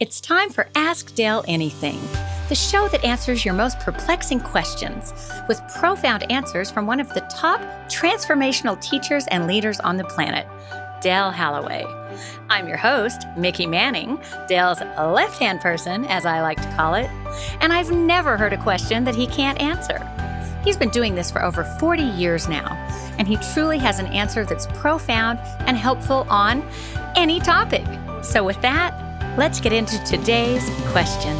[0.00, 2.00] It's time for Ask Dale Anything,
[2.48, 5.12] the show that answers your most perplexing questions
[5.46, 10.46] with profound answers from one of the top transformational teachers and leaders on the planet,
[11.00, 11.84] Dale Halloway.
[12.48, 17.08] I'm your host, Mickey Manning, Dale's left hand person, as I like to call it,
[17.60, 20.04] and I've never heard a question that he can't answer.
[20.64, 22.72] He's been doing this for over 40 years now,
[23.18, 26.68] and he truly has an answer that's profound and helpful on
[27.16, 27.84] any topic.
[28.22, 31.36] So, with that, let's get into today's question.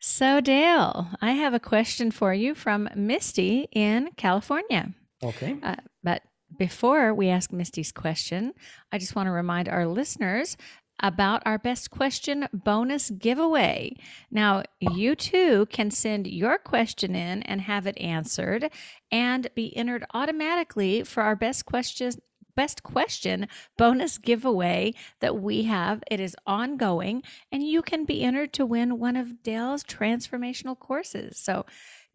[0.00, 4.92] So, Dale, I have a question for you from Misty in California.
[5.22, 5.56] Okay.
[5.62, 6.22] Uh, but
[6.58, 8.52] before we ask Misty's question,
[8.92, 10.56] I just want to remind our listeners
[11.00, 13.96] about our best question bonus giveaway.
[14.30, 18.70] Now, you too can send your question in and have it answered
[19.10, 22.12] and be entered automatically for our best question
[22.54, 26.02] best question bonus giveaway that we have.
[26.10, 31.38] It is ongoing and you can be entered to win one of Dale's transformational courses.
[31.38, 31.66] So,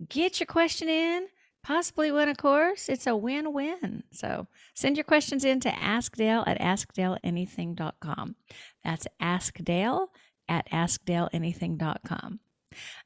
[0.08, 1.28] get your question in
[1.64, 2.90] possibly win a course.
[2.90, 4.04] It's a win win.
[4.12, 8.36] So send your questions in to askdale at askdaleanything.com.
[8.84, 10.08] That's askdale
[10.48, 12.40] at askdaleanything.com.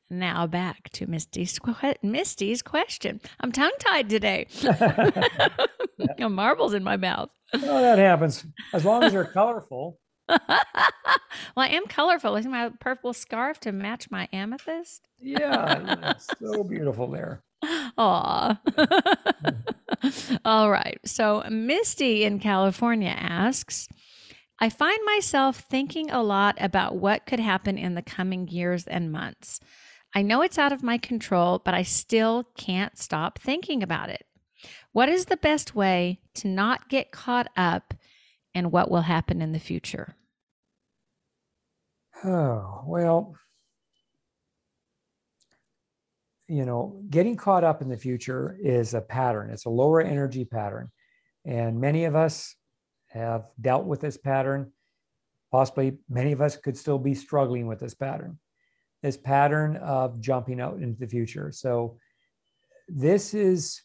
[0.10, 1.60] Now back to Misty's,
[2.02, 3.22] Misty's question.
[3.40, 4.48] I'm tongue tied today.
[6.20, 7.30] Marbles in my mouth.
[7.54, 8.46] Oh, that happens.
[8.74, 10.00] As long as they're colorful.
[10.28, 10.40] well,
[11.58, 12.36] I am colorful.
[12.36, 15.08] Isn't my purple scarf to match my amethyst?
[15.20, 17.44] yeah, so beautiful there.
[17.98, 18.60] Aw.
[20.46, 21.00] All right.
[21.06, 23.88] So Misty in California asks,
[24.60, 29.12] I find myself thinking a lot about what could happen in the coming years and
[29.12, 29.60] months.
[30.16, 34.26] I know it's out of my control, but I still can't stop thinking about it.
[34.92, 37.94] What is the best way to not get caught up
[38.54, 40.16] in what will happen in the future?
[42.24, 43.36] Oh, well,
[46.48, 49.50] you know, getting caught up in the future is a pattern.
[49.50, 50.92] It's a lower energy pattern.
[51.46, 52.56] And many of us
[53.08, 54.72] have dealt with this pattern.
[55.52, 58.40] Possibly many of us could still be struggling with this pattern,
[59.04, 61.52] this pattern of jumping out into the future.
[61.52, 61.98] So
[62.88, 63.84] this is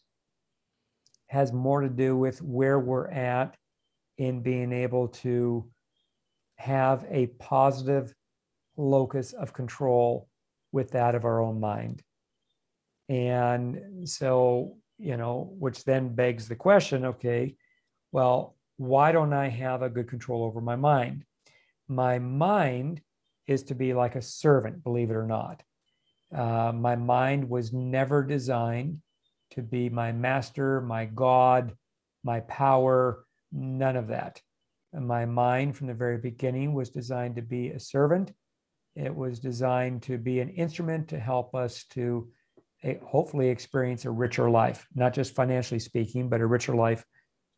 [1.27, 3.55] has more to do with where we're at
[4.17, 5.69] in being able to
[6.57, 8.13] have a positive
[8.77, 10.27] locus of control
[10.71, 12.01] with that of our own mind.
[13.09, 17.55] And so, you know, which then begs the question okay,
[18.11, 21.25] well, why don't I have a good control over my mind?
[21.87, 23.01] My mind
[23.49, 25.63] is to be like a servant, believe it or not.
[26.33, 29.01] Uh, my mind was never designed
[29.51, 31.73] to be my master, my God,
[32.23, 34.39] my power, none of that.
[34.93, 38.31] And my mind from the very beginning was designed to be a servant.
[38.95, 42.29] It was designed to be an instrument to help us to
[43.03, 47.03] hopefully experience a richer life, not just financially speaking, but a richer life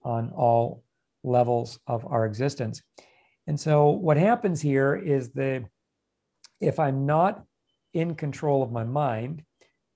[0.03, 0.84] on all
[1.23, 2.81] levels of our existence.
[3.46, 5.66] And so what happens here is the
[6.61, 7.44] if I'm not
[7.94, 9.44] in control of my mind,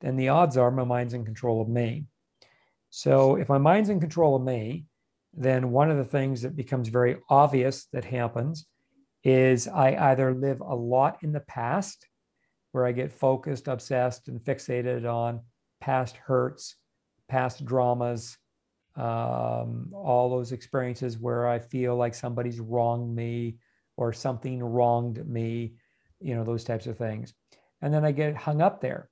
[0.02, 2.06] then the odds are my mind's in control of me.
[2.90, 4.86] So if my mind's in control of me,
[5.34, 8.66] then one of the things that becomes very obvious that happens
[9.24, 12.08] is I either live a lot in the past
[12.72, 15.42] where I get focused, obsessed, and fixated on
[15.82, 16.76] past hurts,
[17.28, 18.38] past dramas,
[18.96, 23.58] um, all those experiences where I feel like somebody's wronged me
[23.98, 25.74] or something wronged me,
[26.20, 27.34] you know, those types of things.
[27.82, 29.10] And then I get hung up there.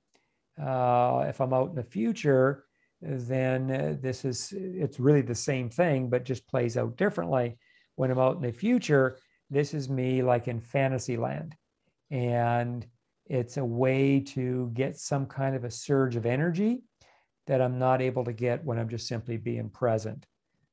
[0.60, 2.64] Uh, if I'm out in the future,
[3.02, 7.58] then uh, this is, it's really the same thing, but just plays out differently.
[7.96, 9.18] When I'm out in the future,
[9.50, 11.54] this is me like in fantasy land.
[12.10, 12.86] And
[13.26, 16.82] it's a way to get some kind of a surge of energy
[17.46, 20.26] that I'm not able to get when I'm just simply being present.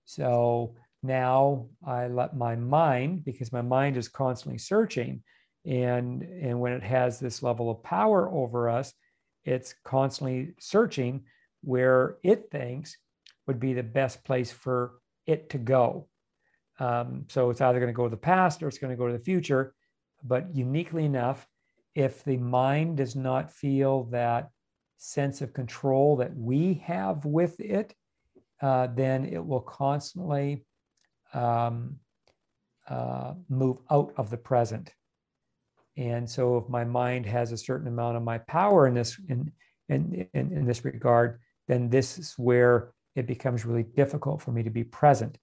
[0.06, 5.24] So now I let my mind, because my mind is constantly searching,
[5.66, 8.94] and, and when it has this level of power over us,
[9.44, 11.24] it's constantly searching
[11.62, 12.98] where it thinks
[13.48, 14.94] would be the best place for
[15.28, 16.08] it to go.
[16.80, 19.08] Um, so it's either going to go to the past or it's going to go
[19.08, 19.74] to the future.
[20.24, 21.48] But uniquely enough,
[21.94, 24.50] if the mind does not feel that
[24.98, 27.94] sense of control that we have with it,
[28.62, 30.66] uh, then it will constantly
[31.34, 31.98] um,
[32.88, 34.94] uh, move out of the present.
[36.02, 39.52] And so, if my mind has a certain amount of my power in this in,
[39.88, 44.64] in, in, in this regard, then this is where it becomes really difficult for me
[44.64, 45.38] to be present.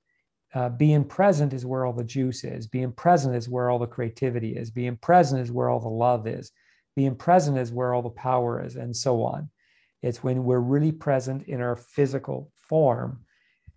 [0.55, 2.67] uh, being present is where all the juice is.
[2.67, 4.71] Being present is where all the creativity is.
[4.71, 6.51] Being present is where all the love is.
[6.97, 9.51] Being present is where all the power is, and so on.
[10.03, 13.25] It's when we're really present in our physical form.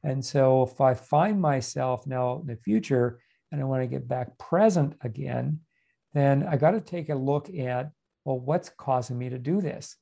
[0.04, 3.20] And so if I find myself now in the future
[3.52, 5.60] and I want to get back present again,
[6.14, 7.92] then I got to take a look at,
[8.26, 9.96] well, what's causing me to do this?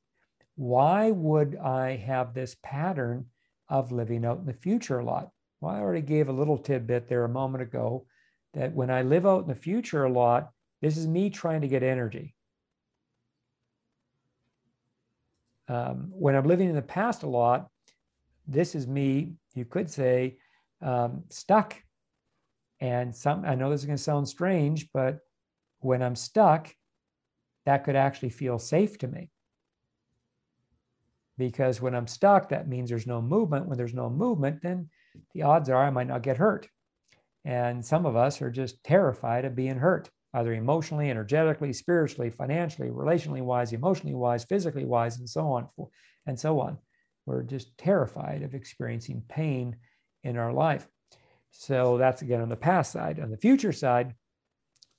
[0.56, 3.26] Why would I have this pattern
[3.70, 5.30] of living out in the future a lot?
[5.62, 8.06] Well, I already gave a little tidbit there a moment ago
[8.54, 10.52] that when I live out in the future a lot,
[10.82, 12.36] this is me trying to get energy.
[15.68, 17.70] Um, when I'm living in the past a lot,
[18.48, 20.38] this is me, you could say,
[20.82, 21.76] um, stuck.
[22.80, 25.20] And some, I know this is going to sound strange, but
[25.80, 26.74] when I'm stuck,
[27.66, 29.30] that could actually feel safe to me.
[31.38, 33.68] Because when I'm stuck, that means there's no movement.
[33.68, 34.90] When there's no movement, then
[35.34, 36.68] the odds are I might not get hurt.
[37.46, 42.90] And some of us are just terrified of being hurt, either emotionally, energetically, spiritually, financially,
[42.90, 45.68] relationally wise, emotionally wise, physically wise, and so on.
[46.26, 46.78] And so on.
[47.26, 49.78] We're just terrified of experiencing pain
[50.24, 50.88] in our life.
[51.52, 53.20] So that's again on the past side.
[53.20, 54.14] On the future side,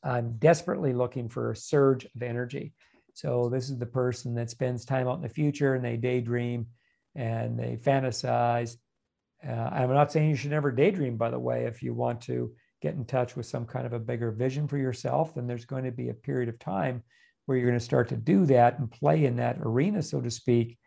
[0.03, 2.73] I'm desperately looking for a surge of energy.
[3.15, 6.67] So this is the person that spends time out in the future and they daydream
[7.15, 8.77] and they fantasize
[9.47, 11.65] uh, I'm not saying you should never daydream, by the way.
[11.65, 12.53] If you want to
[12.83, 15.85] get in touch with some kind of a bigger vision for yourself, then there's going
[15.85, 17.03] to be a period of time
[17.47, 20.31] where you're going to start to do that and play in that arena, so to
[20.31, 20.79] speak.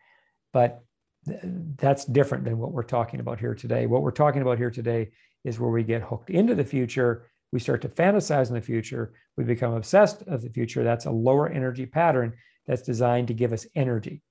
[0.52, 0.82] But
[1.26, 1.40] th-
[1.76, 3.86] that's different than what we're talking about here today.
[3.86, 5.10] What we're talking about here today
[5.44, 7.28] is where we get hooked into the future.
[7.54, 9.12] We start to fantasize in the future.
[9.36, 10.82] We become obsessed of the future.
[10.82, 12.32] That's a lower energy pattern
[12.66, 14.22] that's designed to give us energy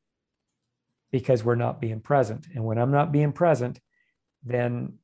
[1.09, 2.47] because we're not being present.
[2.53, 3.79] And when I'm not being present,
[4.43, 4.97] then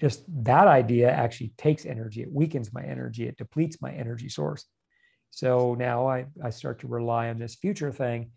[0.00, 2.22] just that idea actually takes energy.
[2.22, 3.28] It weakens my energy.
[3.28, 4.64] It depletes my energy source.
[5.30, 8.30] So now I, I start to rely on this future thing.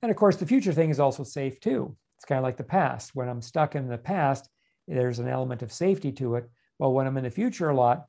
[0.00, 1.96] And of course, the future thing is also safe too.
[2.18, 3.16] It's kind of like the past.
[3.16, 4.48] When I'm stuck in the past,
[4.86, 6.48] there's an element of safety to it.
[6.78, 8.04] Well, when I'm in the future a lot,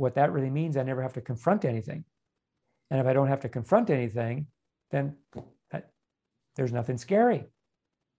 [0.00, 2.04] what that really means, I never have to confront anything.
[2.90, 4.46] And if I don't have to confront anything,
[4.90, 5.14] then
[5.70, 5.90] that,
[6.56, 7.44] there's nothing scary.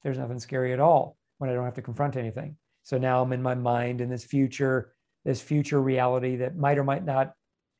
[0.04, 2.56] There's nothing scary at all when I don't have to confront anything.
[2.84, 4.94] So now I'm in my mind in this future,
[5.26, 7.34] this future reality that might or might not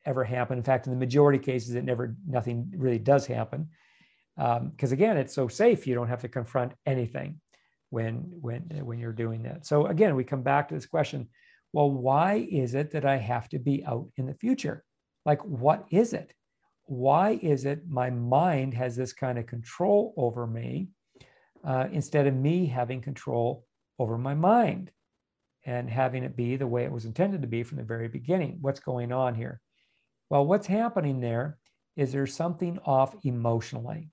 [0.04, 0.58] ever happen.
[0.58, 3.68] In fact, in the majority of cases, it never, nothing really does happen.
[4.36, 7.40] Because um, again, it's so safe, you don't have to confront anything
[7.90, 9.66] when when when you're doing that.
[9.66, 11.28] So again, we come back to this question:
[11.72, 14.84] Well, why is it that I have to be out in the future?
[15.24, 16.34] Like, what is it?
[16.84, 20.88] Why is it my mind has this kind of control over me
[21.64, 23.64] uh, instead of me having control
[23.98, 24.90] over my mind
[25.64, 28.58] and having it be the way it was intended to be from the very beginning.
[28.60, 29.60] What's going on here?
[30.28, 31.58] Well, what's happening there
[31.96, 34.10] is there's something off emotionally.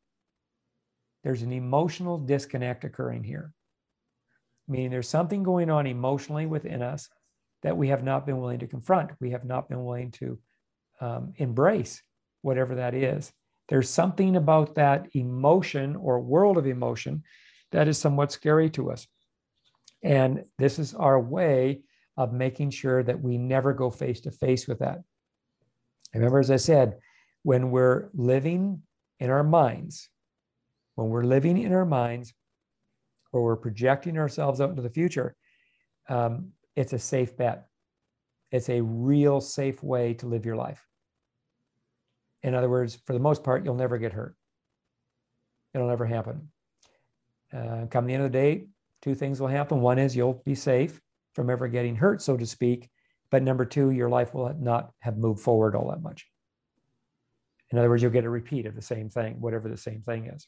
[1.24, 3.54] There's an emotional disconnect occurring here,
[4.68, 7.10] meaning there's something going on emotionally within us
[7.64, 9.12] that we have not been willing to confront.
[9.20, 10.40] We have not been willing to
[11.02, 12.02] um, embrace
[12.42, 13.32] whatever that is.
[13.68, 17.24] There's something about that emotion or world of emotion
[17.72, 19.08] that is somewhat scary to us.
[20.02, 21.82] And this is our way
[22.18, 25.00] of making sure that we never go face to face with that.
[26.14, 26.98] Remember, as I said,
[27.44, 28.82] when we're living
[29.20, 30.10] in our minds,
[30.96, 32.34] when we're living in our minds,
[33.32, 35.36] or we're projecting ourselves out into the future,
[36.10, 37.68] um, it's a safe bet.
[38.52, 40.88] It's a real safe way to live your life.
[42.42, 44.34] In other words, for the most part, you'll never get hurt.
[45.74, 46.50] It'll never happen.
[47.54, 48.68] Uh, come the end of the day,
[49.02, 49.82] two things will happen.
[49.82, 51.02] One is you'll be safe
[51.34, 52.90] from ever getting hurt, so to speak.
[53.30, 56.28] But number two, your life will not have moved forward all that much.
[57.72, 60.28] In other words, you'll get a repeat of the same thing, whatever the same thing
[60.28, 60.48] is.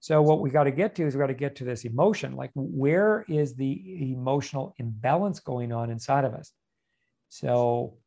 [0.00, 2.36] So what we got to get to is we got to get to this emotion.
[2.36, 6.52] Like where is the emotional imbalance going on inside of us?
[7.28, 7.98] So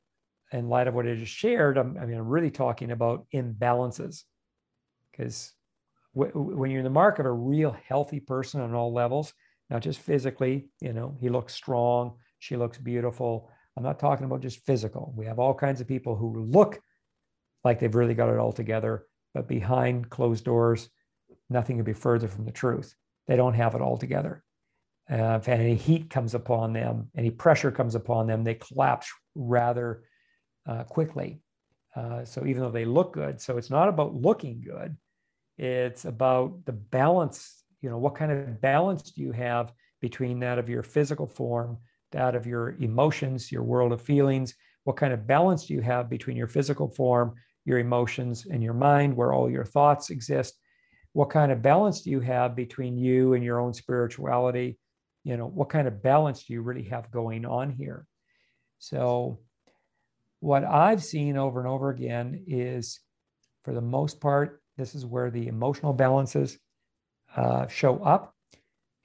[0.51, 4.23] in light of what I just shared, I'm, I mean, I'm really talking about imbalances
[5.11, 5.53] because
[6.13, 9.33] when you're in the mark of a real healthy person on all levels,
[9.69, 13.49] not just physically, you know, he looks strong, she looks beautiful.
[13.77, 15.13] I'm not talking about just physical.
[15.15, 16.81] We have all kinds of people who look
[17.63, 20.89] like they've really got it all together, but behind closed doors,
[21.51, 22.95] nothing could be further from the truth.
[23.27, 24.43] They don't have it all together.
[25.09, 30.03] Uh, if any heat comes upon them, any pressure comes upon them, they collapse rather
[30.67, 31.41] uh, quickly.
[31.95, 34.95] Uh, so even though they look good, so it's not about looking good,
[35.57, 40.57] it's about the balance, you know, what kind of balance do you have between that
[40.57, 41.77] of your physical form
[42.11, 44.53] that of your emotions, your world of feelings.
[44.83, 48.73] What kind of balance do you have between your physical form, your emotions, and your
[48.73, 50.59] mind, where all your thoughts exist?
[51.13, 54.79] What kind of balance do you have between you and your own spirituality?
[55.23, 58.07] You know, what kind of balance do you really have going on here?
[58.79, 59.39] So,
[60.39, 62.99] what I've seen over and over again is,
[63.63, 66.57] for the most part, this is where the emotional balances
[67.35, 68.33] uh, show up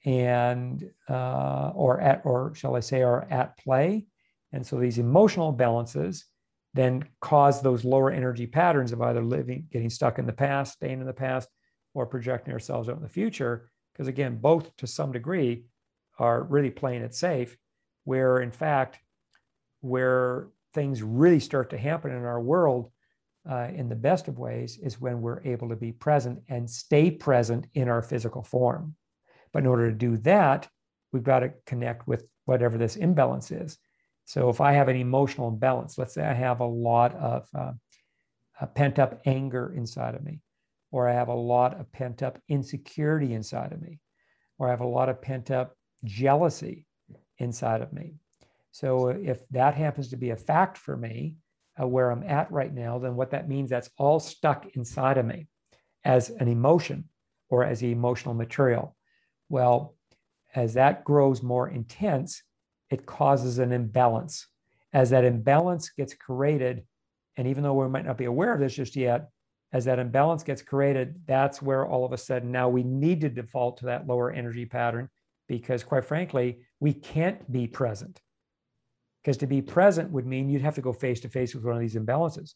[0.05, 4.07] and uh, or at or shall I say are at play.
[4.51, 6.25] And so these emotional balances
[6.73, 10.99] then cause those lower energy patterns of either living, getting stuck in the past, staying
[11.01, 11.49] in the past,
[11.93, 13.69] or projecting ourselves out in the future.
[13.93, 15.65] Because again, both to some degree
[16.19, 17.57] are really playing it safe,
[18.03, 18.99] where in fact,
[19.81, 22.91] where things really start to happen in our world
[23.49, 27.09] uh, in the best of ways is when we're able to be present and stay
[27.09, 28.95] present in our physical form.
[29.53, 30.67] But in order to do that,
[31.11, 33.77] we've got to connect with whatever this imbalance is.
[34.25, 37.71] So if I have an emotional imbalance, let's say I have a lot of uh,
[38.75, 40.41] pent up anger inside of me,
[40.91, 43.99] or I have a lot of pent up insecurity inside of me,
[44.57, 46.85] or I have a lot of pent up jealousy
[47.37, 48.15] inside of me.
[48.71, 51.35] So if that happens to be a fact for me,
[51.81, 55.25] uh, where I'm at right now, then what that means that's all stuck inside of
[55.25, 55.47] me
[56.03, 57.05] as an emotion
[57.49, 58.95] or as emotional material.
[59.49, 59.95] Well,
[60.55, 62.41] as that grows more intense,
[62.89, 64.47] it causes an imbalance.
[64.93, 66.83] As that imbalance gets created,
[67.35, 69.29] and even though we might not be aware of this just yet,
[69.73, 73.29] as that imbalance gets created, that's where all of a sudden now we need to
[73.29, 75.09] default to that lower energy pattern
[75.47, 78.21] because, quite frankly, we can't be present.
[79.23, 81.75] Because to be present would mean you'd have to go face to face with one
[81.75, 82.53] of these imbalances.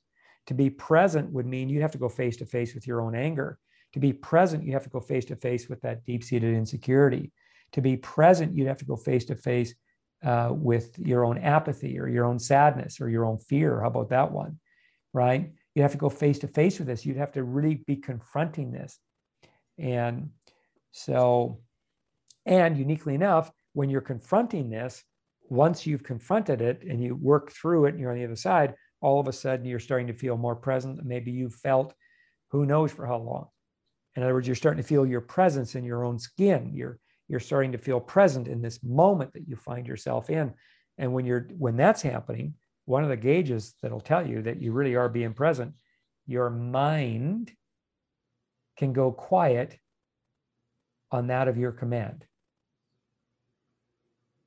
[0.48, 3.14] To be present would mean you'd have to go face to face with your own
[3.14, 3.60] anger.
[3.94, 7.32] To be present, you have to go face to face with that deep seated insecurity.
[7.74, 9.76] To be present, you'd have to go face to face
[10.24, 13.82] uh, with your own apathy or your own sadness or your own fear.
[13.82, 14.60] How about that one?
[15.14, 15.52] Right?
[15.76, 17.06] You have to go face to face with this.
[17.06, 19.00] You'd have to really be confronting this.
[19.78, 20.32] And
[20.92, 21.62] so,
[22.46, 25.04] and uniquely enough, when you're confronting this,
[25.50, 28.74] once you've confronted it and you work through it and you're on the other side,
[29.02, 31.04] all of a sudden you're starting to feel more present.
[31.04, 31.94] Maybe you've felt
[32.50, 33.48] who knows for how long.
[34.16, 36.72] In other words, you're starting to feel your presence in your own skin.
[36.74, 40.54] You're you're starting to feel present in this moment that you find yourself in.
[40.98, 42.56] And when you're when that's happening,
[42.92, 45.74] one of the gauges that'll tell you that you really are being present,
[46.28, 47.52] your mind
[48.78, 49.78] can go quiet
[51.12, 52.26] on that of your command.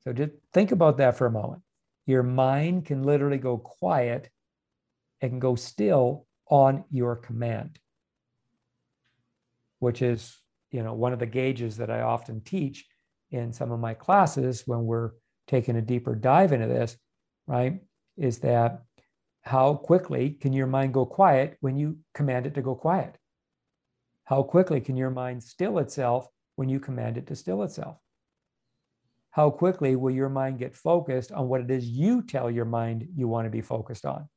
[0.04, 1.62] So just think about that for a moment.
[2.06, 4.28] Your mind can literally go quiet
[5.20, 7.78] and can go still on your command
[9.84, 10.38] which is
[10.70, 12.86] you know one of the gauges that I often teach
[13.30, 15.10] in some of my classes when we're
[15.46, 16.96] taking a deeper dive into this,
[17.46, 17.80] right?
[18.16, 18.82] Is that
[19.42, 23.16] how quickly can your mind go quiet when you command it to go quiet?
[24.24, 27.98] How quickly can your mind still itself when you command it to still itself?
[29.30, 33.08] How quickly will your mind get focused on what it is you tell your mind
[33.16, 34.28] you want to be focused on?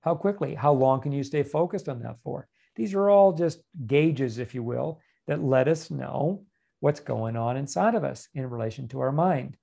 [0.00, 0.54] How quickly?
[0.54, 2.48] How long can you stay focused on that for?
[2.74, 6.44] These are all just gauges, if you will, that let us know
[6.80, 9.56] what's going on inside of us in relation to our mind.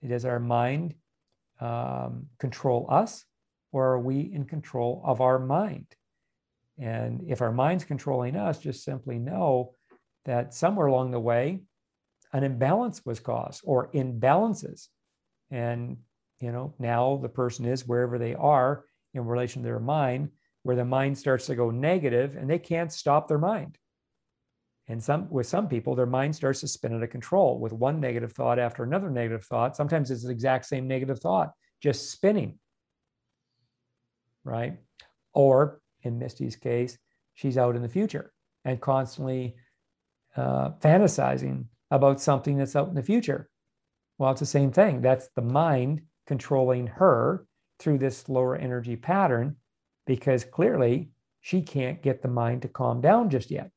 [0.00, 0.94] It is our mind
[1.60, 3.24] um, control us,
[3.72, 5.86] or are we in control of our mind?
[6.78, 9.74] And if our mind's controlling us, just simply know
[10.24, 11.60] that somewhere along the way,
[12.32, 14.88] an imbalance was caused or imbalances.
[15.50, 15.98] And,
[16.40, 20.30] you know, now the person is wherever they are in relation to their mind
[20.64, 23.78] where the mind starts to go negative and they can't stop their mind.
[24.86, 28.00] And some with some people, their mind starts to spin out of control with one
[28.00, 29.76] negative thought after another negative thought.
[29.76, 32.58] Sometimes it's the exact same negative thought, just spinning.
[34.44, 34.78] Right.
[35.32, 36.98] Or in Misty's case,
[37.32, 38.32] she's out in the future
[38.64, 39.56] and constantly
[40.36, 43.48] uh, fantasizing about something that's out in the future.
[44.18, 45.00] Well, it's the same thing.
[45.00, 47.46] That's the mind controlling her
[47.78, 49.56] through this lower energy pattern
[50.06, 51.10] because clearly
[51.40, 53.70] she can't get the mind to calm down just yet.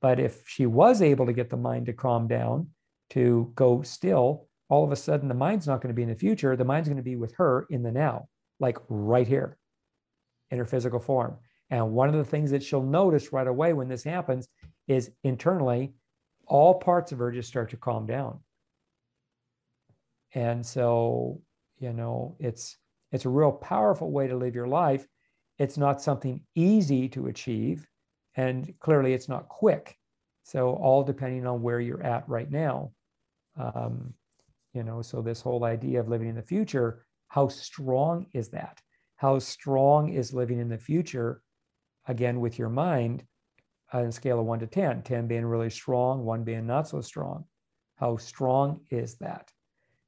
[0.00, 2.68] But if she was able to get the mind to calm down,
[3.10, 6.14] to go still, all of a sudden the mind's not going to be in the
[6.14, 6.56] future.
[6.56, 8.28] The mind's going to be with her in the now,
[8.60, 9.58] like right here
[10.50, 11.36] in her physical form.
[11.70, 14.48] And one of the things that she'll notice right away when this happens
[14.88, 15.92] is internally,
[16.46, 18.40] all parts of her just start to calm down.
[20.34, 21.42] And so,
[21.78, 22.76] you know, it's
[23.12, 25.06] it's a real powerful way to live your life
[25.60, 27.86] it's not something easy to achieve.
[28.36, 29.96] And clearly, it's not quick.
[30.42, 32.92] So, all depending on where you're at right now.
[33.56, 34.14] Um,
[34.72, 38.80] you know, so this whole idea of living in the future, how strong is that?
[39.16, 41.42] How strong is living in the future,
[42.06, 43.24] again, with your mind
[43.92, 47.00] on a scale of one to 10, 10 being really strong, one being not so
[47.00, 47.44] strong?
[47.96, 49.50] How strong is that?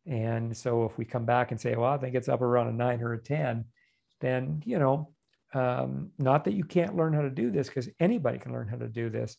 [0.06, 2.72] And so if we come back and say, well, I think it's up around a
[2.72, 3.64] nine or a 10,
[4.20, 5.11] then, you know,
[5.54, 8.76] um, not that you can't learn how to do this because anybody can learn how
[8.76, 9.36] to do this.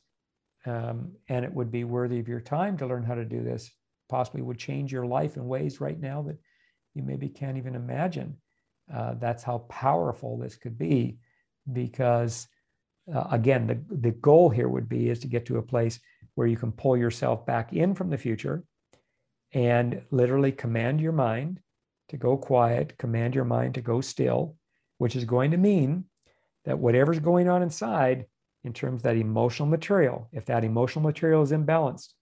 [0.65, 3.69] Um, and it would be worthy of your time to learn how to do this,
[4.09, 6.37] possibly would change your life in ways right now that
[6.93, 8.37] you maybe can't even imagine.
[8.93, 11.17] Uh, that's how powerful this could be
[11.71, 12.47] because
[13.13, 15.99] uh, again the, the goal here would be is to get to a place
[16.35, 18.63] where you can pull yourself back in from the future
[19.53, 21.59] and literally command your mind
[22.09, 24.55] to go quiet, command your mind to go still,
[25.03, 26.05] which is going to mean
[26.63, 28.25] that whatever's going on inside,
[28.63, 32.13] in terms of that emotional material, if that emotional material is imbalanced,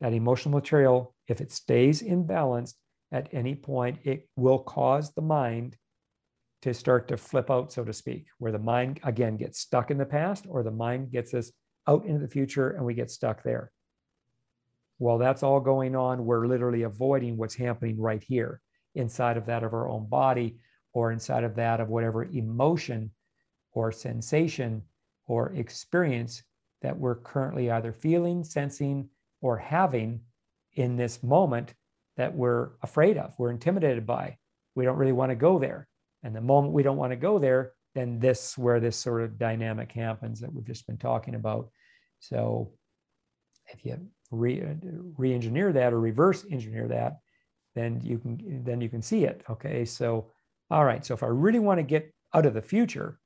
[0.00, 2.74] that emotional material, if it stays imbalanced
[3.12, 5.76] at any point, it will cause the mind
[6.62, 9.96] to start to flip out, so to speak, where the mind again gets stuck in
[9.96, 11.52] the past or the mind gets us
[11.86, 13.70] out into the future and we get stuck there.
[14.98, 18.60] While that's all going on, we're literally avoiding what's happening right here
[18.96, 20.58] inside of that of our own body
[20.92, 23.10] or inside of that of whatever emotion
[23.72, 24.82] or sensation
[25.26, 26.42] or experience
[26.82, 29.08] that we're currently either feeling, sensing,
[29.40, 30.20] or having
[30.74, 31.74] in this moment
[32.16, 34.36] that we're afraid of, we're intimidated by.
[34.74, 35.88] We don't really want to go there.
[36.22, 39.38] And the moment we don't want to go there, then this where this sort of
[39.38, 41.70] dynamic happens that we've just been talking about.
[42.20, 42.72] So
[43.72, 43.98] if you
[44.30, 44.62] re,
[45.16, 47.18] re-engineer that or reverse engineer that,
[47.74, 49.42] then you can then you can see it.
[49.48, 49.84] Okay.
[49.84, 50.30] So
[50.70, 51.04] all right.
[51.04, 53.18] So if I really want to get out of the future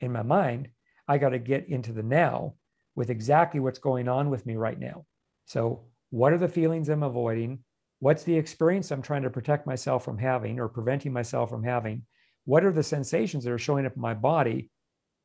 [0.00, 0.68] in my mind,
[1.08, 2.54] I got to get into the now
[2.94, 5.06] with exactly what's going on with me right now.
[5.46, 7.60] So what are the feelings I'm avoiding?
[8.00, 12.02] What's the experience I'm trying to protect myself from having or preventing myself from having?
[12.44, 14.70] What are the sensations that are showing up in my body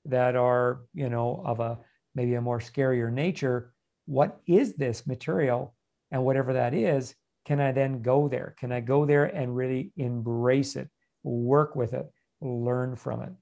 [0.05, 1.79] that are, you know, of a
[2.13, 3.73] maybe a more scarier nature?
[4.05, 5.75] What is this material?
[6.11, 8.55] And whatever that is, can I then go there?
[8.59, 10.89] Can I go there and really embrace it,
[11.25, 12.07] work with it,
[12.41, 13.33] learn from it?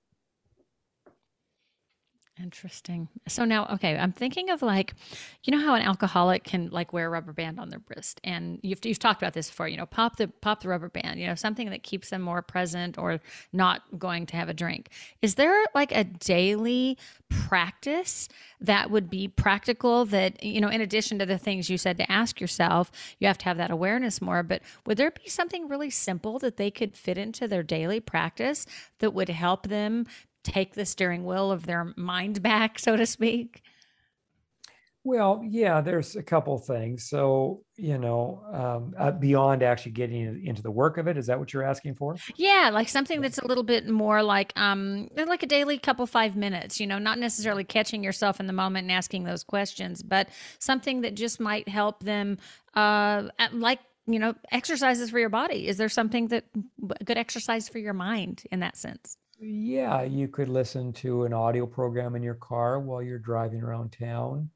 [2.41, 3.09] Interesting.
[3.27, 4.95] So now, okay, I'm thinking of like,
[5.43, 8.59] you know how an alcoholic can like wear a rubber band on their wrist, and
[8.63, 9.67] you've you've talked about this before.
[9.67, 11.19] You know, pop the pop the rubber band.
[11.19, 13.19] You know, something that keeps them more present or
[13.51, 14.89] not going to have a drink.
[15.21, 16.97] Is there like a daily
[17.29, 20.03] practice that would be practical?
[20.05, 23.37] That you know, in addition to the things you said to ask yourself, you have
[23.37, 24.41] to have that awareness more.
[24.41, 28.65] But would there be something really simple that they could fit into their daily practice
[28.97, 30.07] that would help them
[30.43, 33.61] take the steering wheel of their mind back, so to speak?
[35.05, 37.09] Well, yeah, there's a couple things.
[37.09, 41.37] So, you know, um, uh, beyond actually getting into the work of it, is that
[41.37, 42.15] what you're asking for?
[42.37, 46.37] Yeah, like something that's a little bit more like, um, like a daily couple five
[46.37, 46.79] minutes.
[46.79, 50.29] You know, not necessarily catching yourself in the moment and asking those questions, but
[50.59, 52.37] something that just might help them,
[52.73, 55.67] uh, like you know, exercises for your body.
[55.67, 56.45] Is there something that
[57.05, 59.17] good exercise for your mind in that sense?
[59.45, 63.91] Yeah, you could listen to an audio program in your car while you're driving around
[63.91, 64.49] town.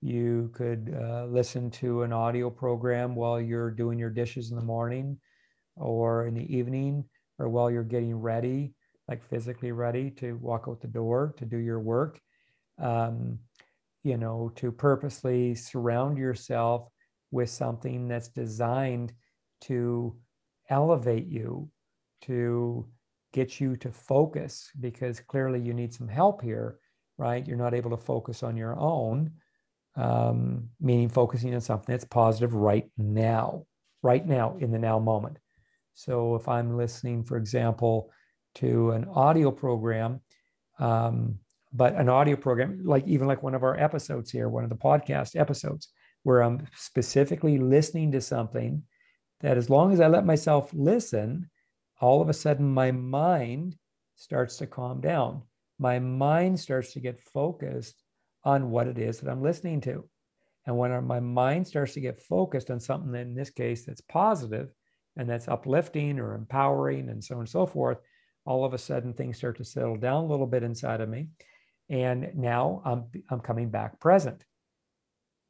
[0.00, 4.64] You could uh, listen to an audio program while you're doing your dishes in the
[4.64, 5.18] morning
[5.74, 7.04] or in the evening
[7.40, 8.74] or while you're getting ready,
[9.08, 12.20] like physically ready to walk out the door to do your work.
[12.80, 13.40] Um,
[14.04, 16.86] you know, to purposely surround yourself
[17.32, 19.12] with something that's designed
[19.62, 20.16] to
[20.70, 21.68] elevate you,
[22.22, 22.86] to
[23.38, 26.78] get you to focus because clearly you need some help here,
[27.18, 27.46] right?
[27.46, 29.30] You're not able to focus on your own,
[29.94, 33.64] um, meaning focusing on something that's positive right now,
[34.02, 35.36] right now in the now moment.
[35.94, 38.10] So if I'm listening, for example,
[38.56, 40.20] to an audio program,
[40.80, 41.38] um,
[41.72, 44.84] but an audio program, like even like one of our episodes here, one of the
[44.88, 45.88] podcast episodes,
[46.24, 48.82] where I'm specifically listening to something
[49.40, 51.50] that as long as I let myself listen,
[52.00, 53.76] all of a sudden my mind
[54.16, 55.42] starts to calm down.
[55.78, 58.02] My mind starts to get focused
[58.44, 60.08] on what it is that I'm listening to.
[60.66, 64.70] And when my mind starts to get focused on something, in this case, that's positive
[65.16, 67.98] and that's uplifting or empowering and so on and so forth,
[68.44, 71.28] all of a sudden things start to settle down a little bit inside of me.
[71.88, 74.44] And now I'm, I'm coming back present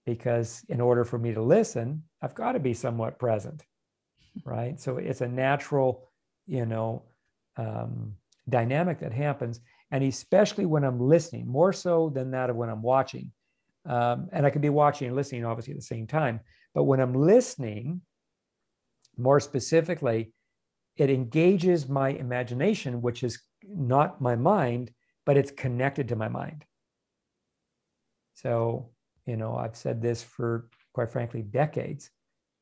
[0.06, 3.62] because in order for me to listen, I've got to be somewhat present,
[4.44, 4.80] right?
[4.80, 6.08] So it's a natural
[6.48, 7.04] you know,
[7.56, 8.16] um,
[8.48, 9.60] dynamic that happens.
[9.92, 13.30] And especially when I'm listening, more so than that of when I'm watching.
[13.86, 16.40] Um, and I can be watching and listening, obviously, at the same time.
[16.74, 18.02] But when I'm listening,
[19.18, 20.32] More specifically,
[20.96, 24.92] it engages my imagination, which is not my mind,
[25.26, 26.64] but it's connected to my mind.
[28.34, 28.90] So,
[29.26, 32.10] you know, I've said this for quite frankly decades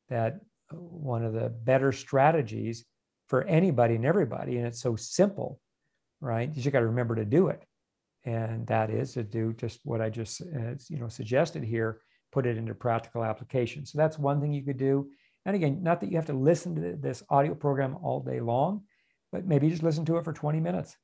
[0.09, 0.39] that
[0.71, 2.85] one of the better strategies
[3.27, 5.59] for anybody and everybody, and it's so simple,
[6.21, 6.49] right?
[6.49, 7.63] You just got to remember to do it.
[8.23, 12.45] And that is to do just what I just, uh, you know, suggested here, put
[12.45, 13.85] it into practical application.
[13.85, 15.09] So that's one thing you could do.
[15.45, 18.83] And again, not that you have to listen to this audio program all day long,
[19.31, 20.97] but maybe just listen to it for 20 minutes.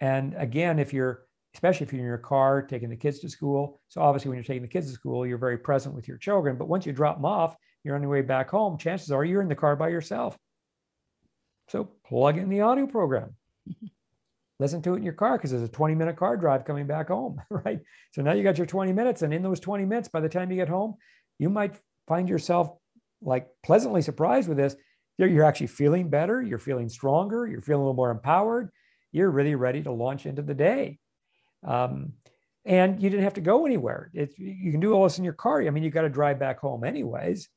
[0.00, 3.80] And again, if you're, especially if you're in your car taking the kids to school,
[3.88, 6.56] so obviously when you're taking the kids to school, you're very present with your children.
[6.56, 9.42] But once you drop them off, you're on your way back home, chances are you're
[9.42, 10.38] in the car by yourself.
[11.70, 13.36] So plug in the audio program.
[14.58, 17.08] Listen to it in your car because there's a 20 minute car drive coming back
[17.08, 17.80] home, right?
[18.10, 19.22] So now you got your 20 minutes.
[19.22, 20.96] And in those 20 minutes, by the time you get home,
[21.38, 21.76] you might
[22.08, 22.76] find yourself
[23.22, 24.74] like pleasantly surprised with this.
[25.16, 26.42] You're actually feeling better.
[26.42, 27.46] You're feeling stronger.
[27.46, 28.70] You're feeling a little more empowered.
[29.12, 30.98] You're really ready to launch into the day.
[31.64, 32.14] Um,
[32.64, 34.10] and you didn't have to go anywhere.
[34.12, 35.62] It's, you can do all this in your car.
[35.62, 37.48] I mean, you got to drive back home anyways,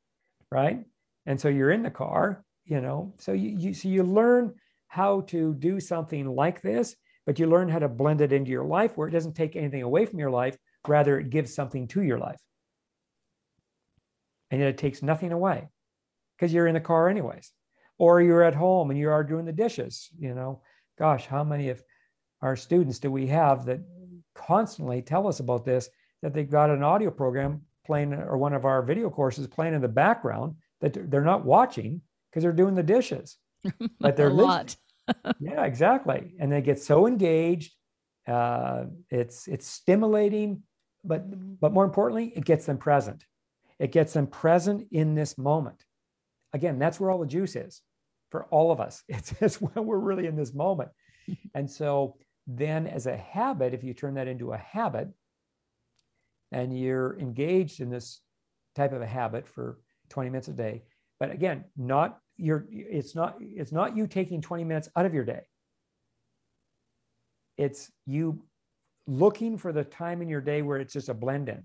[0.51, 0.85] right?
[1.25, 3.13] And so you're in the car, you know.
[3.17, 4.53] So you, you so you learn
[4.87, 6.95] how to do something like this,
[7.25, 9.81] but you learn how to blend it into your life where it doesn't take anything
[9.81, 12.39] away from your life, rather it gives something to your life
[14.53, 15.67] and yet it takes nothing away
[16.37, 17.51] because you're in the car anyways
[17.97, 20.61] or you're at home and you are doing the dishes you know
[20.99, 21.83] gosh how many of
[22.43, 23.79] our students do we have that
[24.35, 25.89] constantly tell us about this
[26.21, 29.81] that they've got an audio program playing or one of our video courses playing in
[29.81, 31.99] the background that they're not watching
[32.33, 33.37] because they're doing the dishes
[33.99, 34.75] but they're a lot
[35.39, 37.73] yeah exactly and they get so engaged
[38.27, 40.63] uh, it's it's stimulating
[41.03, 41.25] but
[41.59, 43.25] but more importantly it gets them present
[43.79, 45.83] it gets them present in this moment.
[46.53, 47.81] Again, that's where all the juice is
[48.29, 49.03] for all of us.
[49.09, 50.89] It's, it's when we're really in this moment.
[51.53, 52.15] and so
[52.47, 55.09] then as a habit, if you turn that into a habit
[56.51, 58.21] and you're engaged in this
[58.75, 60.83] type of a habit for 20 minutes a day,
[61.19, 65.25] but again, not you're it's not it's not you taking 20 minutes out of your
[65.25, 65.41] day.
[67.57, 68.43] It's you
[69.05, 71.63] looking for the time in your day where it's just a blend in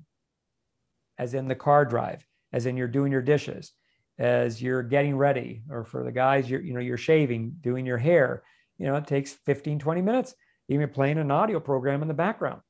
[1.19, 3.73] as in the car drive, as in you're doing your dishes,
[4.19, 7.99] as you're getting ready, or for the guys, you're, you know, you're shaving, doing your
[7.99, 8.43] hair.
[8.79, 10.35] You know, it takes 15, 20 minutes,
[10.69, 12.61] even playing an audio program in the background.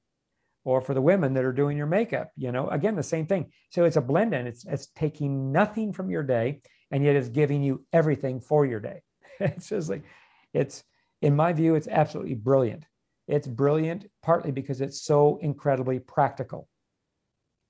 [0.64, 3.52] Or for the women that are doing your makeup, you know, again, the same thing.
[3.70, 7.29] So it's a blend in, it's, it's taking nothing from your day, and yet it's
[7.29, 9.03] giving you everything for your day.
[9.40, 10.03] it's just like,
[10.53, 10.85] it's,
[11.20, 12.85] in my view, it's absolutely brilliant.
[13.27, 16.68] It's brilliant partly because it's so incredibly practical.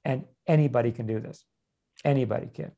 [0.05, 1.45] And anybody can do this.
[2.05, 2.73] Anybody can.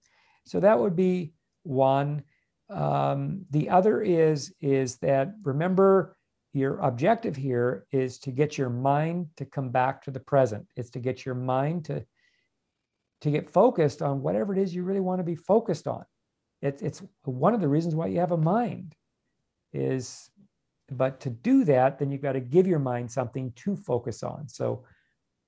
[0.47, 2.23] So that would be one.
[2.71, 6.17] Um, the other is is that remember
[6.53, 10.67] your objective here is to get your mind to come back to the present.
[10.77, 12.05] It's to get your mind to
[13.21, 16.05] to get focused on whatever it is you really want to be focused on.
[16.63, 18.95] It's it's one of the reasons why you have a mind
[19.73, 20.31] is
[20.91, 24.49] but to do that then you've got to give your mind something to focus on.
[24.49, 24.85] So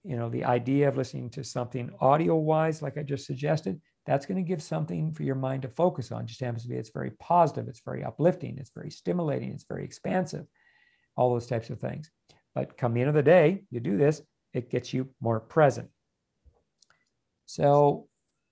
[0.05, 4.27] you know, the idea of listening to something audio wise, like I just suggested, that's
[4.27, 6.27] going to give something for your mind to focus on.
[6.27, 9.85] Just happens to be it's very positive, it's very uplifting, it's very stimulating, it's very
[9.85, 10.47] expansive,
[11.17, 12.11] all those types of things.
[12.55, 14.23] But come the end of the day, you do this,
[14.53, 15.89] it gets you more present.
[17.47, 18.09] So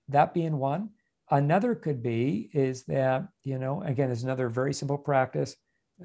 [0.07, 0.91] that being one.
[1.31, 5.55] Another could be is that, you know, again, there's another very simple practice.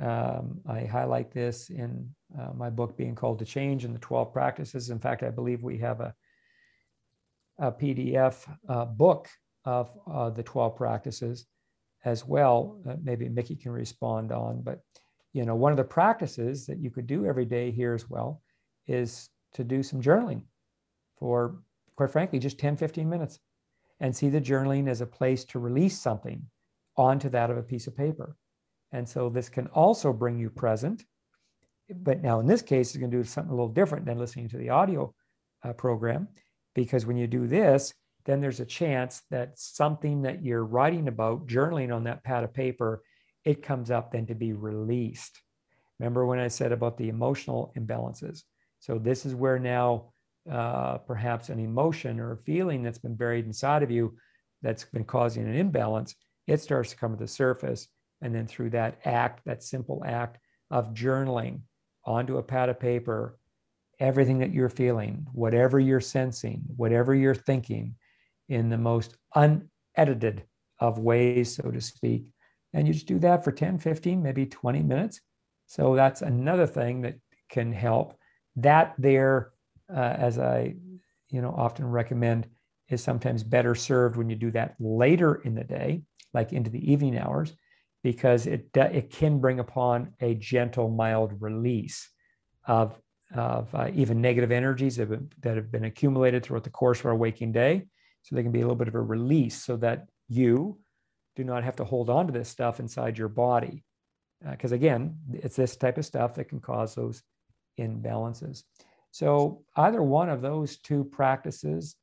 [0.01, 2.09] Um, I highlight this in
[2.39, 4.91] uh, my book being called to change and the 12 practices.
[4.91, 6.15] In fact, I believe we have a,
[7.59, 9.29] a PDF uh, book
[9.65, 11.47] of uh, the 12 practices
[12.05, 12.81] as well.
[13.03, 14.81] maybe Mickey can respond on, but
[15.33, 18.43] you know, one of the practices that you could do every day here as well
[18.87, 20.43] is to do some journaling
[21.19, 21.59] for,
[21.97, 23.41] quite frankly, just 10, 15 minutes
[24.01, 26.43] and see the journaling as a place to release something
[26.97, 28.37] onto that of a piece of paper.
[28.93, 31.05] And so this can also bring you present
[31.89, 34.49] but now in this case, it's going to do something a little different than listening
[34.49, 35.15] to the audio
[35.63, 36.29] uh, program,
[36.75, 41.47] because when you do this, then there's a chance that something that you're writing about,
[41.47, 43.03] journaling on that pad of paper,
[43.45, 45.41] it comes up then to be released.
[46.01, 48.43] Remember when I said about the emotional imbalances?
[48.81, 50.13] So this is where now
[50.51, 54.17] uh, perhaps an emotion or a feeling that's been buried inside of you
[54.63, 56.15] that's been causing an imbalance,
[56.47, 57.89] it starts to come to the surface.
[58.23, 60.39] And then through that act, that simple act
[60.71, 61.61] of journaling,
[62.05, 63.39] onto a pad of paper
[63.99, 67.95] everything that you're feeling, whatever you're sensing, whatever you're thinking
[68.49, 70.45] in the most unedited,
[70.79, 72.27] of ways, so to speak.
[72.73, 75.21] And you just do that for 10, 15, maybe 20 minutes.
[75.67, 77.17] So that's another thing that
[77.51, 78.19] can help.
[78.57, 79.53] That there,
[79.95, 80.75] uh, as I,
[81.29, 82.49] you know, often recommend,
[82.89, 86.93] is sometimes better served when you do that later in the day, like into the
[86.93, 87.53] evening hours,
[88.03, 92.09] because it it can bring upon a gentle, mild release
[92.67, 93.01] of
[93.35, 97.01] of uh, even negative energies that have, been, that have been accumulated throughout the course
[97.01, 97.87] of our waking day.
[98.23, 100.79] So they can be a little bit of a release so that you
[101.35, 103.85] do not have to hold on to this stuff inside your body.
[104.49, 107.23] Because uh, again, it's this type of stuff that can cause those
[107.79, 108.63] imbalances.
[109.17, 111.97] So either one of those two practices,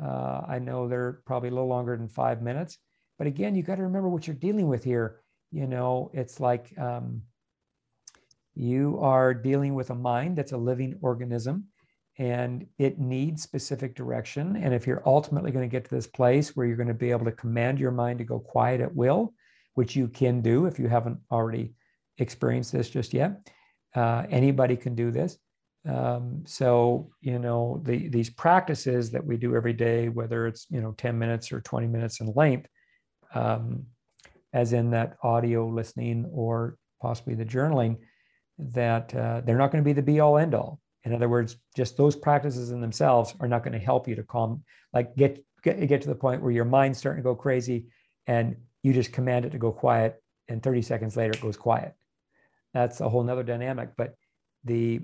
[0.00, 2.78] uh, I know they're probably a little longer than five minutes.
[3.18, 5.18] But again, you got to remember what you're dealing with here.
[5.50, 7.22] You know, it's like um,
[8.54, 11.64] you are dealing with a mind that's a living organism
[12.18, 14.54] and it needs specific direction.
[14.54, 17.10] And if you're ultimately going to get to this place where you're going to be
[17.10, 19.34] able to command your mind to go quiet at will,
[19.74, 21.74] which you can do if you haven't already
[22.18, 23.50] experienced this just yet,
[23.96, 25.36] uh, anybody can do this.
[25.88, 30.80] Um, so you know the, these practices that we do every day, whether it's you
[30.80, 32.68] know 10 minutes or 20 minutes in length,
[33.34, 33.86] um,
[34.52, 37.96] as in that audio listening or possibly the journaling,
[38.58, 40.80] that uh, they're not going to be the be all end all.
[41.04, 44.22] In other words, just those practices in themselves are not going to help you to
[44.22, 44.62] calm,
[44.92, 47.86] like get, get, get to the point where your mind's starting to go crazy
[48.26, 51.94] and you just command it to go quiet and 30 seconds later it goes quiet.
[52.74, 53.90] That's a whole nother dynamic.
[53.96, 54.14] But
[54.64, 55.00] the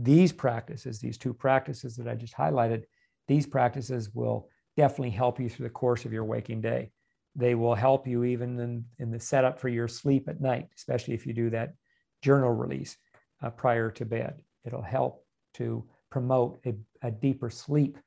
[0.00, 2.84] these practices, these two practices that I just highlighted,
[3.26, 6.92] these practices will definitely help you through the course of your waking day.
[7.34, 11.14] They will help you even in, in the setup for your sleep at night, especially
[11.14, 11.74] if you do that
[12.22, 12.96] journal release
[13.42, 14.40] uh, prior to bed.
[14.64, 17.98] It'll help to promote a, a deeper sleep.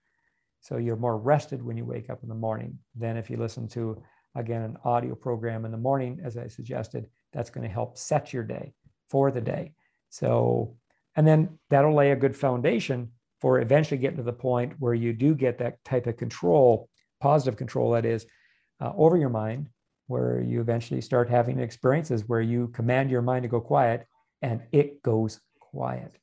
[0.62, 3.68] So you're more rested when you wake up in the morning than if you listen
[3.70, 4.02] to,
[4.36, 7.08] again, an audio program in the morning, as I suggested.
[7.34, 8.74] That's going to help set your day
[9.10, 9.74] for the day.
[10.10, 10.78] So,
[11.16, 15.14] and then that'll lay a good foundation for eventually getting to the point where you
[15.14, 16.88] do get that type of control,
[17.20, 18.26] positive control, that is,
[18.80, 19.68] uh, over your mind,
[20.08, 24.06] where you eventually start having experiences where you command your mind to go quiet
[24.42, 26.18] and it goes quiet.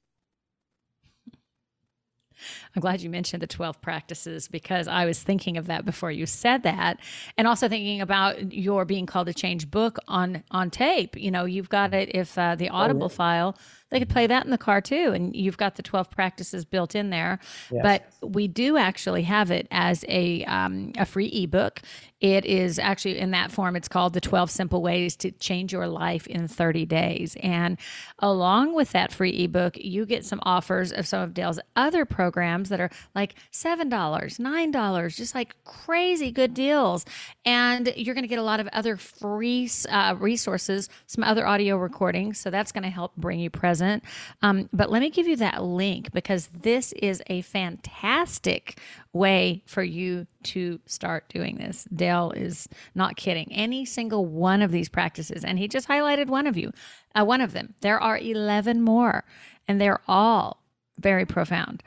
[2.76, 6.26] I'm glad you mentioned the 12 practices because I was thinking of that before you
[6.26, 7.00] said that.
[7.36, 11.16] And also thinking about your being called to change book on on tape.
[11.16, 13.16] You know, you've got it if uh, the Audible oh, yeah.
[13.16, 13.58] file
[13.90, 15.12] they could play that in the car too.
[15.14, 17.38] And you've got the 12 practices built in there.
[17.70, 17.82] Yes.
[17.82, 21.80] But we do actually have it as a, um, a free ebook.
[22.20, 23.76] It is actually in that form.
[23.76, 27.36] It's called The 12 Simple Ways to Change Your Life in 30 Days.
[27.42, 27.78] And
[28.18, 32.70] along with that free ebook, you get some offers of some of Dale's other programs
[32.70, 37.06] that are like $7, $9, just like crazy good deals.
[37.44, 41.76] And you're going to get a lot of other free uh, resources, some other audio
[41.76, 42.38] recordings.
[42.38, 44.02] So that's going to help bring you presence present.
[44.42, 48.78] Um, but let me give you that link because this is a fantastic
[49.12, 51.86] way for you to start doing this.
[51.94, 53.52] Dale is not kidding.
[53.52, 56.72] Any single one of these practices, and he just highlighted one of you,
[57.14, 57.74] uh, one of them.
[57.80, 59.24] There are 11 more,
[59.68, 60.62] and they're all
[60.98, 61.82] very profound.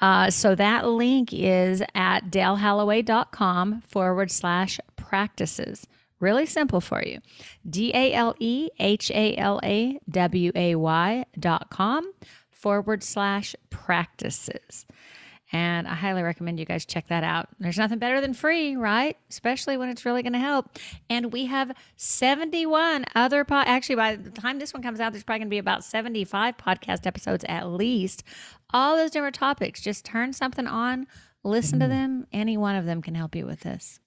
[0.00, 5.86] Uh, so that link is at dalehalloway.com forward slash practices.
[6.20, 7.18] Really simple for you.
[7.68, 12.12] D A L E H A L A W A Y dot com
[12.50, 14.86] forward slash practices.
[15.52, 17.48] And I highly recommend you guys check that out.
[17.60, 19.16] There's nothing better than free, right?
[19.30, 20.78] Especially when it's really going to help.
[21.08, 25.22] And we have 71 other, po- actually, by the time this one comes out, there's
[25.22, 28.24] probably going to be about 75 podcast episodes at least.
[28.70, 29.80] All those different topics.
[29.80, 31.06] Just turn something on,
[31.44, 31.94] listen to mm-hmm.
[31.94, 32.26] them.
[32.32, 34.00] Any one of them can help you with this.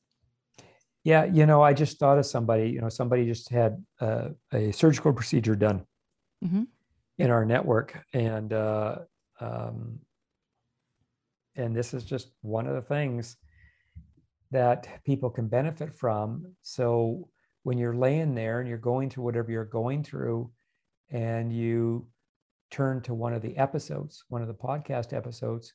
[1.08, 2.70] Yeah, you know, I just thought of somebody.
[2.70, 5.86] You know, somebody just had uh, a surgical procedure done
[6.44, 6.64] mm-hmm.
[7.18, 8.98] in our network, and uh,
[9.40, 10.00] um,
[11.56, 13.38] and this is just one of the things
[14.52, 16.46] that people can benefit from.
[16.62, 17.30] So
[17.64, 20.52] when you're laying there and you're going through whatever you're going through,
[21.10, 22.06] and you
[22.70, 25.74] turn to one of the episodes, one of the podcast episodes,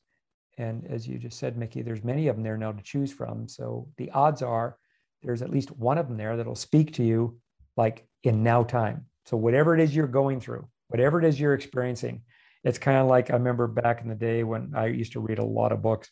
[0.58, 3.48] and as you just said, Mickey, there's many of them there now to choose from.
[3.48, 4.76] So the odds are
[5.22, 7.38] there's at least one of them there that'll speak to you
[7.76, 9.06] like in now time.
[9.26, 12.22] So whatever it is you're going through, whatever it is you're experiencing,
[12.64, 15.38] it's kind of like I remember back in the day when I used to read
[15.38, 16.08] a lot of books,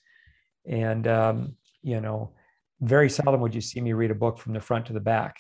[0.67, 2.33] and um, you know,
[2.81, 5.37] very seldom would you see me read a book from the front to the back.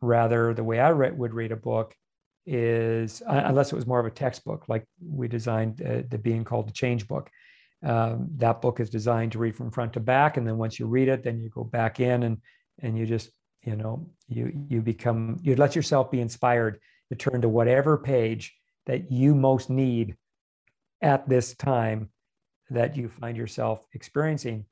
[0.00, 1.94] Rather, the way I would read a book
[2.46, 6.68] is, unless it was more of a textbook, like we designed uh, the being called
[6.68, 7.28] the Change Book,
[7.84, 10.86] um, that book is designed to read from front to back and then once you
[10.86, 12.38] read it then you go back in and
[12.80, 13.30] and you just
[13.68, 18.54] you know, you you become you let yourself be inspired to turn to whatever page
[18.86, 20.16] that you most need
[21.02, 22.08] at this time
[22.70, 24.64] that you find yourself experiencing.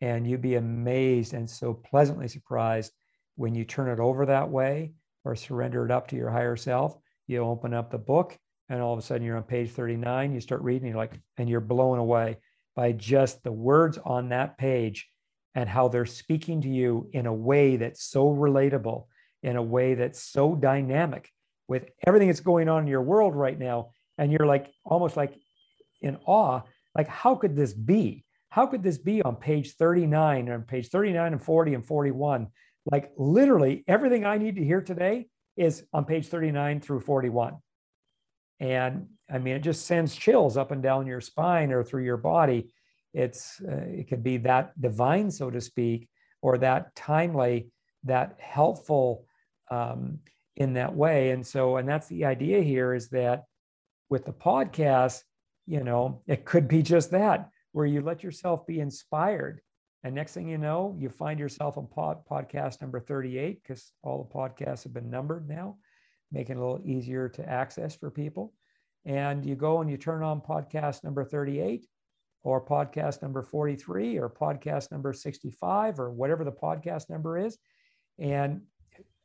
[0.00, 2.92] And you'd be amazed and so pleasantly surprised
[3.36, 4.94] when you turn it over that way
[5.24, 6.96] or surrender it up to your higher self.
[7.26, 8.36] You open up the book,
[8.68, 10.32] and all of a sudden you're on page 39.
[10.32, 12.38] You start reading, you're like, and you're blown away
[12.74, 15.08] by just the words on that page
[15.54, 19.06] and how they're speaking to you in a way that's so relatable,
[19.42, 21.30] in a way that's so dynamic
[21.68, 23.90] with everything that's going on in your world right now.
[24.18, 25.34] And you're like almost like
[26.00, 26.62] in awe,
[26.94, 28.24] like, how could this be?
[28.50, 32.48] How could this be on page 39 and page 39 and 40 and 41?
[32.90, 37.56] Like literally everything I need to hear today is on page 39 through 41.
[38.60, 42.18] And I mean, it just sends chills up and down your spine or through your
[42.18, 42.72] body.
[43.12, 46.08] It's uh, it could be that divine, so to speak,
[46.42, 47.72] or that timely,
[48.04, 49.24] that helpful
[49.70, 50.18] um,
[50.56, 51.30] in that way.
[51.30, 53.44] And so, and that's the idea here is that
[54.10, 55.22] with the podcast,
[55.66, 59.60] you know, it could be just that, where you let yourself be inspired.
[60.02, 64.22] And next thing you know, you find yourself on pod, podcast number 38, because all
[64.24, 65.76] the podcasts have been numbered now,
[66.32, 68.52] making it a little easier to access for people.
[69.04, 71.86] And you go and you turn on podcast number 38
[72.42, 77.58] or podcast number 43 or podcast number 65 or whatever the podcast number is.
[78.18, 78.62] And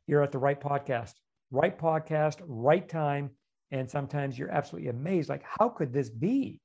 [0.06, 1.12] you're at the right podcast,
[1.50, 3.30] right podcast, right time.
[3.70, 6.60] And sometimes you're absolutely amazed, like, how could this be?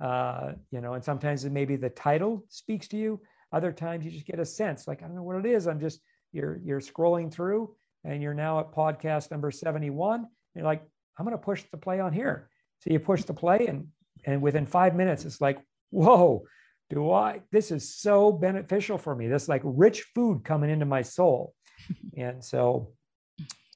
[0.00, 3.20] Uh, you know, and sometimes maybe the title speaks to you.
[3.52, 5.68] Other times you just get a sense, like, I don't know what it is.
[5.68, 6.00] I'm just,
[6.32, 7.74] you're, you're scrolling through
[8.06, 10.26] and you're now at podcast number 71.
[10.54, 10.82] you're like,
[11.18, 12.48] I'm going to push the play on here.
[12.80, 13.88] So you push the play and,
[14.24, 15.58] and within five minutes, it's like,
[15.90, 16.44] whoa,
[16.90, 19.28] do I, this is so beneficial for me.
[19.28, 21.54] This like rich food coming into my soul.
[22.16, 22.92] and so,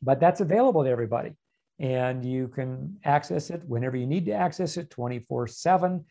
[0.02, 1.34] but that's available to everybody
[1.80, 6.04] and you can access it whenever you need to access it 24 7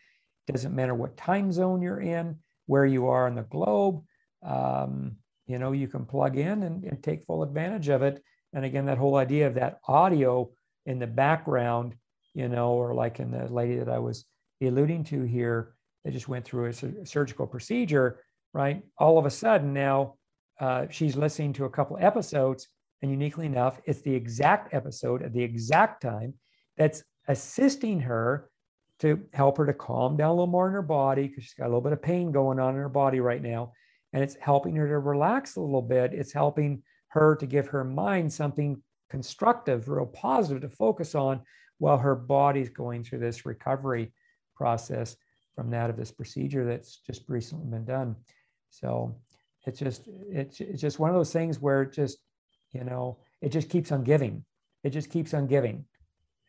[0.47, 4.03] doesn't matter what time zone you're in where you are in the globe
[4.43, 5.15] um,
[5.49, 8.85] you know you can plug in and, and, take full advantage of it and again
[8.85, 10.49] that whole idea of that audio
[10.85, 11.95] in the background
[12.33, 14.25] you know or like in the lady that i was
[14.61, 18.21] alluding to here that just went through a surgical procedure
[18.53, 20.15] right all of a sudden now
[20.59, 22.67] uh, she's listening to a couple episodes
[23.01, 26.33] and uniquely enough, it's the exact episode at the exact time
[26.77, 28.49] that's assisting her
[28.99, 31.65] to help her to calm down a little more in her body because she's got
[31.65, 33.71] a little bit of pain going on in her body right now.
[34.13, 36.13] And it's helping her to relax a little bit.
[36.13, 41.41] It's helping her to give her mind something constructive, real positive to focus on
[41.77, 44.11] while her body's going through this recovery
[44.55, 45.15] process
[45.55, 48.15] from that of this procedure that's just recently been done.
[48.69, 49.15] So
[49.65, 52.17] it's just it's, it's just one of those things where it just
[52.71, 54.43] you know it just keeps on giving
[54.83, 55.85] it just keeps on giving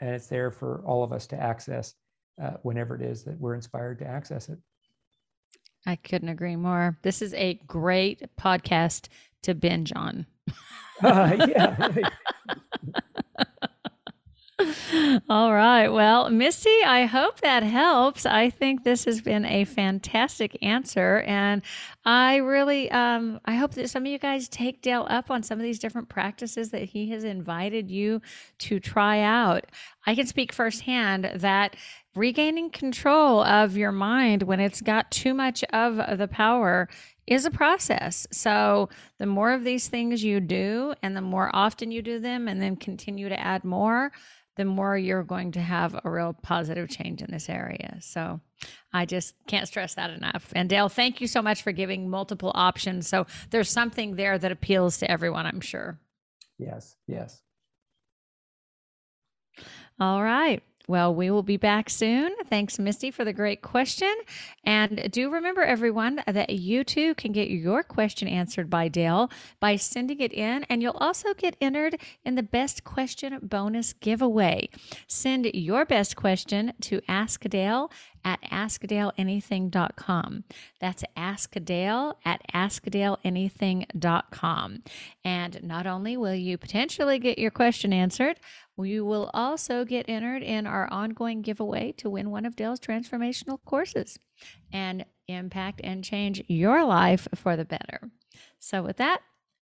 [0.01, 1.94] and it's there for all of us to access
[2.42, 4.59] uh, whenever it is that we're inspired to access it
[5.87, 6.99] i couldn't agree more.
[7.03, 9.09] This is a great podcast
[9.43, 10.27] to binge on.
[11.03, 12.11] Uh, yeah
[15.29, 15.88] All right.
[15.88, 18.27] Well, Misty, I hope that helps.
[18.27, 21.62] I think this has been a fantastic answer, and
[22.05, 25.59] I really, um, I hope that some of you guys take Dale up on some
[25.59, 28.21] of these different practices that he has invited you
[28.61, 29.66] to try out.
[30.07, 31.77] I can speak firsthand that
[32.14, 36.88] regaining control of your mind when it's got too much of the power
[37.27, 38.27] is a process.
[38.33, 38.88] So,
[39.19, 42.61] the more of these things you do, and the more often you do them, and
[42.61, 44.11] then continue to add more,
[44.57, 47.99] the more you're going to have a real positive change in this area.
[48.01, 48.41] So
[48.93, 50.53] I just can't stress that enough.
[50.55, 53.09] And Dale, thank you so much for giving multiple options.
[53.09, 55.99] So there's something there that appeals to everyone, I'm sure.
[56.59, 57.41] Yes, yes.
[59.99, 60.63] All right.
[60.90, 62.35] Well, we will be back soon.
[62.48, 64.12] Thanks, Misty, for the great question.
[64.64, 69.77] And do remember, everyone, that you too can get your question answered by Dale by
[69.77, 74.69] sending it in, and you'll also get entered in the Best Question bonus giveaway.
[75.06, 77.88] Send your best question to Ask Dale
[78.25, 80.44] at askdaleanything.com.
[80.81, 84.83] That's askdale at askdaleanything.com.
[85.25, 88.40] And not only will you potentially get your question answered,
[88.83, 93.58] you will also get entered in our ongoing giveaway to win one of Dale's transformational
[93.64, 94.18] courses
[94.72, 98.10] and impact and change your life for the better.
[98.58, 99.22] So, with that,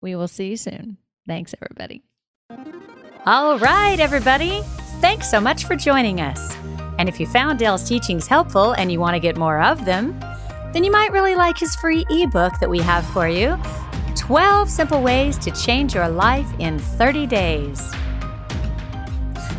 [0.00, 0.98] we will see you soon.
[1.26, 2.02] Thanks, everybody.
[3.26, 4.62] All right, everybody.
[5.00, 6.56] Thanks so much for joining us.
[6.98, 10.18] And if you found Dale's teachings helpful and you want to get more of them,
[10.72, 13.58] then you might really like his free ebook that we have for you
[14.16, 17.90] 12 simple ways to change your life in 30 days.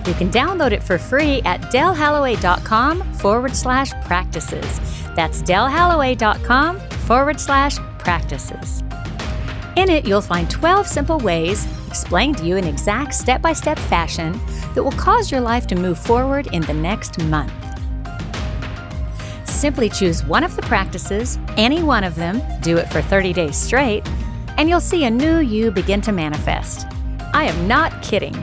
[0.10, 4.80] You can download it for free at dalehalaway.com forward slash practices.
[5.16, 8.82] That's dalehalaway.com forward slash practices.
[9.76, 13.78] In it, you'll find 12 simple ways, explained to you in exact step by step
[13.78, 14.32] fashion,
[14.74, 17.54] that will cause your life to move forward in the next month.
[19.48, 23.56] Simply choose one of the practices, any one of them, do it for 30 days
[23.56, 24.10] straight,
[24.58, 26.88] and you'll see a new you begin to manifest.
[27.32, 28.36] I am not kidding.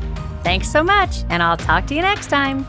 [0.43, 2.67] Thanks so much, and I'll talk to you next time.